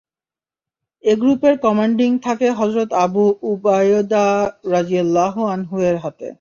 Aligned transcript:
এ 1.03 1.13
গ্রুপের 1.15 1.55
কমান্ডিং 1.59 2.09
থাকে 2.23 2.47
হযরত 2.51 2.89
আবু 3.05 3.23
উবায়দা 3.43 4.25
রাযিয়াল্লাহু 4.71 5.41
আনহু-এর 5.45 5.97
হাতে। 5.97 6.29